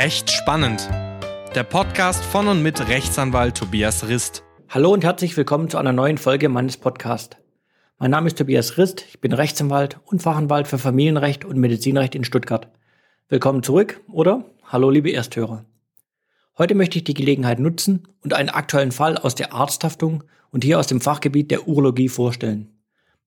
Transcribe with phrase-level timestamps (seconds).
[0.00, 0.88] Recht spannend.
[1.56, 4.44] Der Podcast von und mit Rechtsanwalt Tobias Rist.
[4.68, 7.36] Hallo und herzlich willkommen zu einer neuen Folge meines Podcasts.
[7.98, 12.22] Mein Name ist Tobias Rist, ich bin Rechtsanwalt und Fachanwalt für Familienrecht und Medizinrecht in
[12.22, 12.68] Stuttgart.
[13.28, 15.64] Willkommen zurück oder hallo liebe Ersthörer.
[16.56, 20.78] Heute möchte ich die Gelegenheit nutzen und einen aktuellen Fall aus der Arzthaftung und hier
[20.78, 22.68] aus dem Fachgebiet der Urologie vorstellen.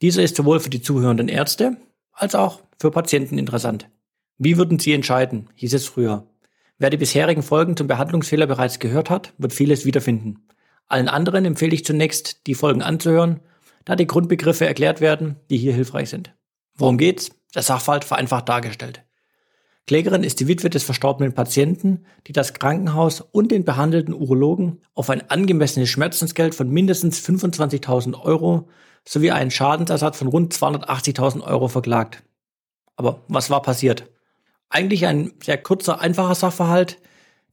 [0.00, 1.76] Dieser ist sowohl für die zuhörenden Ärzte
[2.12, 3.90] als auch für Patienten interessant.
[4.38, 6.26] Wie würden Sie entscheiden, hieß es früher.
[6.84, 10.46] Wer die bisherigen Folgen zum Behandlungsfehler bereits gehört hat, wird vieles wiederfinden.
[10.86, 13.40] Allen anderen empfehle ich zunächst, die Folgen anzuhören,
[13.86, 16.34] da die Grundbegriffe erklärt werden, die hier hilfreich sind.
[16.74, 17.30] Worum geht's?
[17.54, 19.02] Der Sachverhalt vereinfacht dargestellt.
[19.86, 25.08] Klägerin ist die Witwe des verstorbenen Patienten, die das Krankenhaus und den behandelten Urologen auf
[25.08, 28.68] ein angemessenes Schmerzensgeld von mindestens 25.000 Euro
[29.08, 32.24] sowie einen Schadensersatz von rund 280.000 Euro verklagt.
[32.96, 34.04] Aber was war passiert?
[34.74, 36.98] Eigentlich ein sehr kurzer, einfacher Sachverhalt,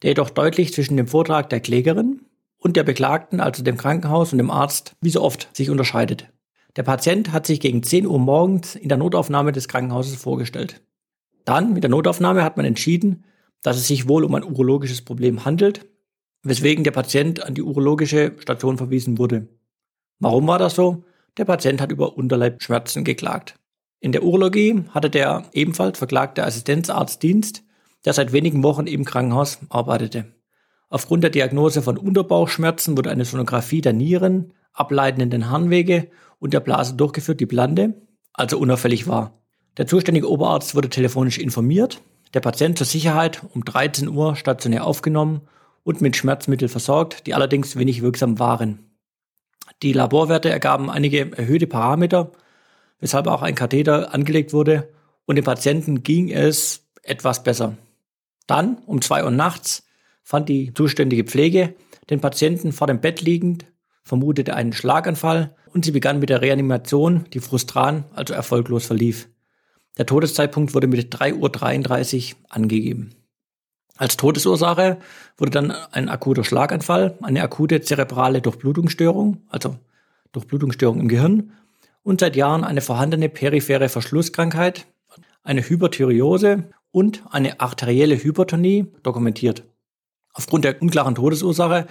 [0.01, 2.21] der jedoch deutlich zwischen dem Vortrag der Klägerin
[2.57, 6.31] und der Beklagten, also dem Krankenhaus und dem Arzt, wie so oft sich unterscheidet.
[6.77, 10.81] Der Patient hat sich gegen 10 Uhr morgens in der Notaufnahme des Krankenhauses vorgestellt.
[11.45, 13.23] Dann, mit der Notaufnahme, hat man entschieden,
[13.61, 15.85] dass es sich wohl um ein urologisches Problem handelt,
[16.41, 19.47] weswegen der Patient an die urologische Station verwiesen wurde.
[20.17, 21.03] Warum war das so?
[21.37, 23.60] Der Patient hat über Unterleibschmerzen geklagt.
[24.01, 27.63] In der Urologie hatte der ebenfalls verklagte Assistenzarztdienst,
[28.03, 30.25] der seit wenigen Wochen im Krankenhaus arbeitete.
[30.89, 36.95] Aufgrund der Diagnose von Unterbauchschmerzen wurde eine Sonographie der Nieren, ableitenden Harnwege und der Blase
[36.95, 37.93] durchgeführt, die blande,
[38.33, 39.39] also unauffällig war.
[39.77, 42.01] Der zuständige Oberarzt wurde telefonisch informiert,
[42.33, 45.41] der Patient zur Sicherheit um 13 Uhr stationär aufgenommen
[45.83, 48.79] und mit Schmerzmitteln versorgt, die allerdings wenig wirksam waren.
[49.83, 52.31] Die Laborwerte ergaben einige erhöhte Parameter,
[53.01, 54.89] weshalb auch ein Katheter angelegt wurde
[55.25, 57.75] und dem Patienten ging es etwas besser.
[58.47, 59.83] Dann, um zwei Uhr nachts,
[60.23, 61.75] fand die zuständige Pflege
[62.09, 63.65] den Patienten vor dem Bett liegend,
[64.03, 69.29] vermutete einen Schlaganfall und sie begann mit der Reanimation, die frustran, also erfolglos verlief.
[69.97, 73.11] Der Todeszeitpunkt wurde mit 3.33 Uhr angegeben.
[73.97, 74.97] Als Todesursache
[75.37, 79.75] wurde dann ein akuter Schlaganfall, eine akute zerebrale Durchblutungsstörung, also
[80.31, 81.51] Durchblutungsstörung im Gehirn
[82.03, 84.87] und seit Jahren eine vorhandene periphere Verschlusskrankheit,
[85.43, 89.63] eine Hyperthyreose und eine arterielle Hypertonie dokumentiert.
[90.33, 91.87] Aufgrund der unklaren Todesursache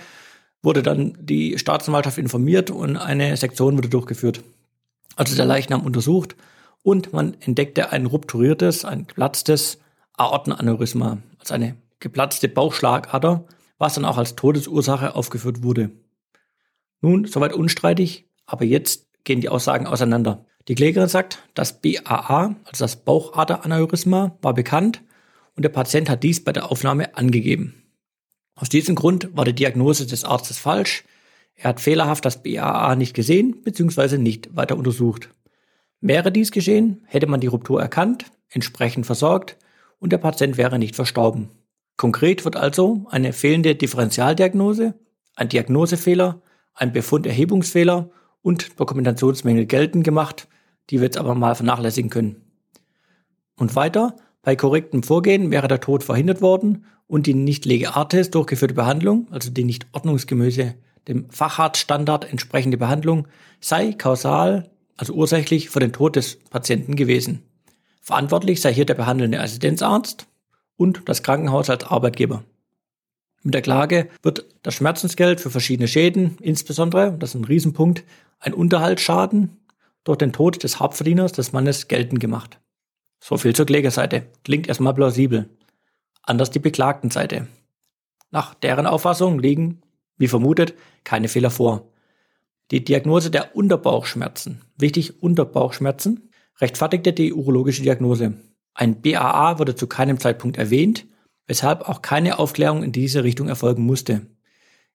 [0.62, 4.42] wurde dann die Staatsanwaltschaft informiert und eine Sektion wurde durchgeführt.
[5.16, 6.36] Also der Leichnam untersucht
[6.82, 9.78] und man entdeckte ein rupturiertes, ein geplatztes
[10.16, 13.44] Aortenaneurysma, also eine geplatzte Bauchschlagader,
[13.78, 15.90] was dann auch als Todesursache aufgeführt wurde.
[17.00, 20.44] Nun, soweit unstreitig, aber jetzt gehen die Aussagen auseinander.
[20.68, 25.02] Die Klägerin sagt, das BAA, also das Bauchaderaneurysma, war bekannt
[25.56, 27.82] und der Patient hat dies bei der Aufnahme angegeben.
[28.54, 31.04] Aus diesem Grund war die Diagnose des Arztes falsch.
[31.54, 34.18] Er hat fehlerhaft das BAA nicht gesehen bzw.
[34.18, 35.30] nicht weiter untersucht.
[36.00, 39.56] Wäre dies geschehen, hätte man die Ruptur erkannt, entsprechend versorgt
[39.98, 41.50] und der Patient wäre nicht verstorben.
[41.96, 44.94] Konkret wird also eine fehlende Differentialdiagnose,
[45.34, 46.40] ein Diagnosefehler,
[46.74, 48.10] ein Befunderhebungsfehler
[48.42, 50.48] und Dokumentationsmängel geltend gemacht,
[50.90, 52.36] die wir jetzt aber mal vernachlässigen können.
[53.56, 58.30] Und weiter, bei korrektem Vorgehen wäre der Tod verhindert worden und die nicht lege artis
[58.30, 60.74] durchgeführte Behandlung, also die nicht ordnungsgemäße
[61.08, 63.26] dem Facharztstandard entsprechende Behandlung,
[63.60, 67.42] sei kausal, also ursächlich für den Tod des Patienten gewesen.
[68.00, 70.26] Verantwortlich sei hier der behandelnde Assistenzarzt
[70.76, 72.44] und das Krankenhaus als Arbeitgeber.
[73.42, 78.04] Mit der Klage wird das Schmerzensgeld für verschiedene Schäden, insbesondere, das ist ein Riesenpunkt,
[78.38, 79.56] ein Unterhaltsschaden
[80.04, 82.58] durch den Tod des Hauptverdieners des Mannes geltend gemacht.
[83.18, 84.26] So viel zur Klägerseite.
[84.44, 85.48] Klingt erstmal plausibel.
[86.22, 87.46] Anders die Beklagtenseite.
[88.30, 89.82] Nach deren Auffassung liegen,
[90.16, 90.74] wie vermutet,
[91.04, 91.88] keine Fehler vor.
[92.70, 96.30] Die Diagnose der Unterbauchschmerzen, wichtig Unterbauchschmerzen,
[96.60, 98.34] rechtfertigte die urologische Diagnose.
[98.74, 101.06] Ein BAA wurde zu keinem Zeitpunkt erwähnt,
[101.50, 104.24] weshalb auch keine Aufklärung in diese Richtung erfolgen musste.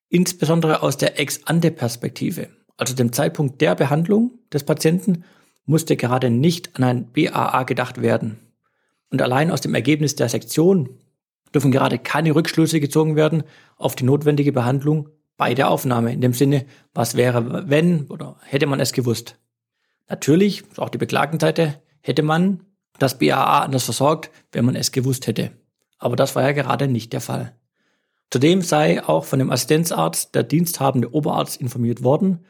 [0.08, 2.48] Insbesondere aus der Ex-ante-Perspektive,
[2.78, 5.26] also dem Zeitpunkt der Behandlung des Patienten,
[5.66, 8.40] musste gerade nicht an ein BAA gedacht werden.
[9.10, 10.98] Und allein aus dem Ergebnis der Sektion
[11.54, 13.44] dürfen gerade keine Rückschlüsse gezogen werden
[13.76, 18.66] auf die notwendige Behandlung bei der Aufnahme, in dem Sinne, was wäre, wenn oder hätte
[18.66, 19.38] man es gewusst.
[20.08, 22.62] Natürlich, auch die Beklagenseite, hätte man
[22.98, 25.52] das BAA anders versorgt, wenn man es gewusst hätte
[25.98, 27.56] aber das war ja gerade nicht der Fall.
[28.32, 32.46] Zudem sei auch von dem Assistenzarzt der diensthabende Oberarzt informiert worden,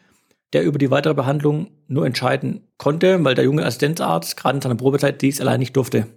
[0.54, 4.76] der über die weitere Behandlung nur entscheiden konnte, weil der junge Assistenzarzt gerade in seiner
[4.76, 6.08] Probezeit dies allein nicht durfte.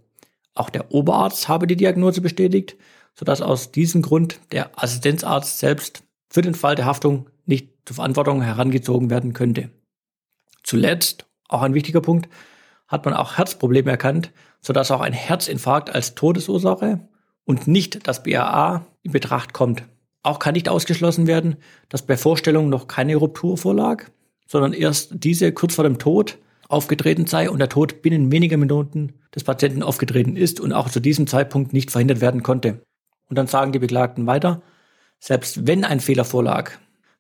[0.55, 2.77] Auch der Oberarzt habe die Diagnose bestätigt,
[3.15, 8.43] sodass aus diesem Grund der Assistenzarzt selbst für den Fall der Haftung nicht zur Verantwortung
[8.43, 9.71] herangezogen werden könnte.
[10.63, 12.29] Zuletzt, auch ein wichtiger Punkt,
[12.87, 17.08] hat man auch Herzprobleme erkannt, sodass auch ein Herzinfarkt als Todesursache
[17.49, 19.83] und nicht das BAA in Betracht kommt.
[20.23, 21.57] Auch kann nicht ausgeschlossen werden,
[21.89, 24.05] dass bei Vorstellung noch keine Ruptur vorlag,
[24.47, 26.37] sondern erst diese kurz vor dem Tod
[26.69, 31.01] aufgetreten sei und der Tod binnen weniger Minuten des Patienten aufgetreten ist und auch zu
[31.01, 32.83] diesem Zeitpunkt nicht verhindert werden konnte.
[33.31, 34.61] Und dann sagen die Beklagten weiter,
[35.19, 36.73] selbst wenn ein Fehler vorlag,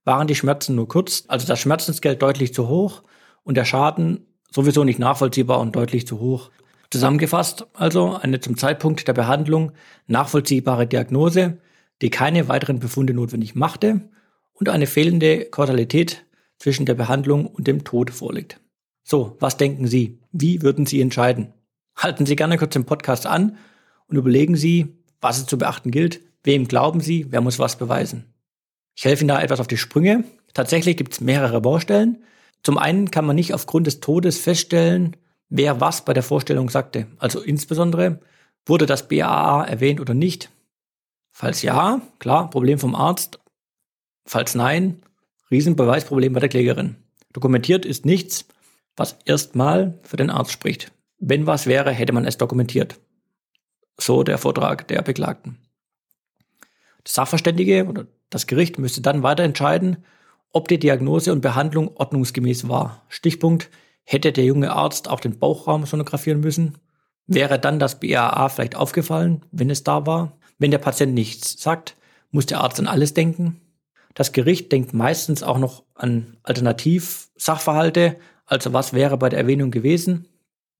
[0.04, 3.02] waren die Schmerzen nur kurz, also das Schmerzensgeld deutlich zu hoch
[3.44, 6.50] und der Schaden sowieso nicht nachvollziehbar und deutlich zu hoch.
[6.90, 9.73] Zusammengefasst also eine zum Zeitpunkt der Behandlung
[10.06, 11.58] nachvollziehbare Diagnose,
[12.00, 14.08] die keine weiteren Befunde notwendig machte
[14.55, 16.25] und eine fehlende Kausalität
[16.58, 18.61] zwischen der Behandlung und dem Tod vorliegt.
[19.05, 20.19] So, was denken Sie?
[20.32, 21.52] Wie würden Sie entscheiden?
[21.96, 23.56] Halten Sie gerne kurz den Podcast an
[24.06, 26.20] und überlegen Sie, was es zu beachten gilt.
[26.43, 28.32] Wem glauben Sie, wer muss was beweisen?
[28.94, 30.25] Ich helfe Ihnen da etwas auf die Sprünge.
[30.55, 32.25] Tatsächlich gibt es mehrere Baustellen.
[32.62, 35.17] Zum einen kann man nicht aufgrund des Todes feststellen,
[35.48, 37.06] wer was bei der Vorstellung sagte.
[37.18, 38.20] Also insbesondere,
[38.66, 40.50] wurde das BAA erwähnt oder nicht?
[41.32, 43.40] Falls ja, klar, Problem vom Arzt.
[44.26, 45.02] Falls nein,
[45.50, 46.96] Riesenbeweisproblem bei der Klägerin.
[47.32, 48.46] Dokumentiert ist nichts,
[48.96, 50.92] was erstmal für den Arzt spricht.
[51.18, 52.98] Wenn was wäre, hätte man es dokumentiert.
[53.98, 55.58] So der Vortrag der Beklagten.
[56.60, 60.04] Der Sachverständige oder das Gericht müsste dann weiter entscheiden,
[60.52, 63.02] ob die Diagnose und Behandlung ordnungsgemäß war.
[63.08, 63.70] Stichpunkt,
[64.10, 66.78] hätte der junge Arzt auch den Bauchraum sonografieren müssen?
[67.26, 70.38] Wäre dann das BAA vielleicht aufgefallen, wenn es da war?
[70.58, 71.94] Wenn der Patient nichts sagt,
[72.31, 73.60] muss der Arzt an alles denken?
[74.14, 78.16] Das Gericht denkt meistens auch noch an Alternativ-Sachverhalte,
[78.46, 80.26] also was wäre bei der Erwähnung gewesen?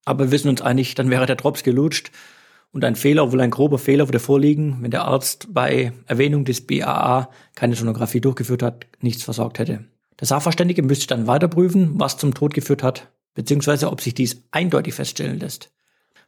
[0.07, 2.11] Aber wir wissen uns einig, dann wäre der Drops gelutscht
[2.73, 6.67] und ein Fehler, obwohl ein grober Fehler würde vorliegen, wenn der Arzt bei Erwähnung des
[6.67, 9.85] BAA keine Sonographie durchgeführt hat, nichts versorgt hätte.
[10.19, 14.43] Der Sachverständige müsste dann weiter prüfen, was zum Tod geführt hat, beziehungsweise ob sich dies
[14.51, 15.71] eindeutig feststellen lässt.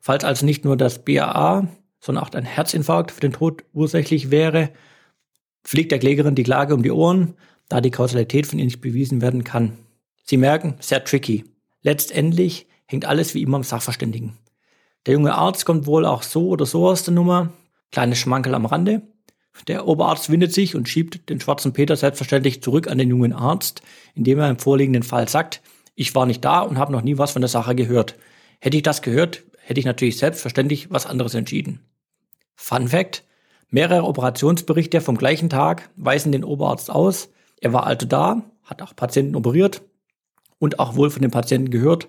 [0.00, 1.66] Falls also nicht nur das BAA,
[1.98, 4.70] sondern auch ein Herzinfarkt für den Tod ursächlich wäre,
[5.64, 7.34] fliegt der Klägerin die Klage um die Ohren,
[7.68, 9.76] da die Kausalität von ihr nicht bewiesen werden kann.
[10.22, 11.46] Sie merken, sehr tricky.
[11.82, 14.38] Letztendlich hängt alles wie immer am Sachverständigen.
[15.06, 17.52] Der junge Arzt kommt wohl auch so oder so aus der Nummer.
[17.90, 19.02] Kleines Schmankel am Rande.
[19.66, 23.82] Der Oberarzt windet sich und schiebt den schwarzen Peter selbstverständlich zurück an den jungen Arzt,
[24.14, 25.60] indem er im vorliegenden Fall sagt,
[26.00, 28.16] ich war nicht da und habe noch nie was von der Sache gehört.
[28.58, 31.80] Hätte ich das gehört, hätte ich natürlich selbstverständlich was anderes entschieden.
[32.54, 33.24] Fun Fact,
[33.68, 37.28] mehrere Operationsberichte vom gleichen Tag weisen den Oberarzt aus.
[37.60, 39.82] Er war also da, hat auch Patienten operiert
[40.58, 42.08] und auch wohl von den Patienten gehört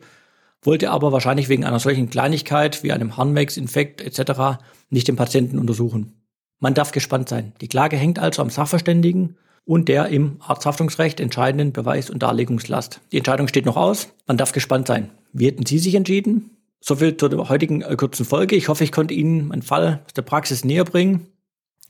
[0.62, 4.62] wollte aber wahrscheinlich wegen einer solchen Kleinigkeit wie einem Harnwegsinfekt etc.
[4.90, 6.21] nicht den Patienten untersuchen.
[6.62, 7.54] Man darf gespannt sein.
[7.60, 9.36] Die Klage hängt also am Sachverständigen
[9.66, 13.02] und der im Arzthaftungsrecht entscheidenden Beweis- und Darlegungslast.
[13.12, 14.14] Die Entscheidung steht noch aus.
[14.28, 15.10] Man darf gespannt sein.
[15.34, 16.52] Wie hätten Sie sich entschieden?
[16.80, 18.56] Soviel zur heutigen äh, kurzen Folge.
[18.56, 21.28] Ich hoffe, ich konnte Ihnen meinen Fall aus der Praxis näher bringen.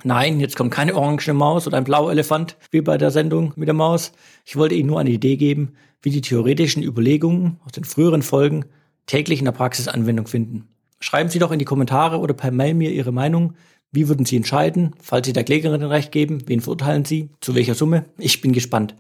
[0.05, 3.67] Nein, jetzt kommt keine orange Maus oder ein blauer Elefant wie bei der Sendung mit
[3.67, 4.13] der Maus.
[4.45, 8.65] Ich wollte Ihnen nur eine Idee geben, wie die theoretischen Überlegungen aus den früheren Folgen
[9.05, 10.69] täglich in der Praxis Anwendung finden.
[11.01, 13.55] Schreiben Sie doch in die Kommentare oder per Mail mir Ihre Meinung.
[13.91, 14.95] Wie würden Sie entscheiden?
[15.01, 17.29] Falls Sie der Klägerin Recht geben, wen verurteilen Sie?
[17.41, 18.05] Zu welcher Summe?
[18.17, 18.95] Ich bin gespannt.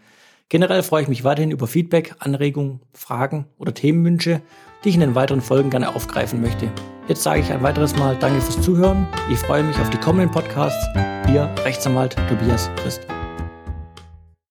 [0.49, 4.41] Generell freue ich mich weiterhin über Feedback, Anregungen, Fragen oder Themenwünsche,
[4.83, 6.69] die ich in den weiteren Folgen gerne aufgreifen möchte.
[7.07, 9.07] Jetzt sage ich ein weiteres Mal Danke fürs Zuhören.
[9.31, 10.85] Ich freue mich auf die kommenden Podcasts.
[11.29, 13.07] Ihr Rechtsanwalt Tobias Christ.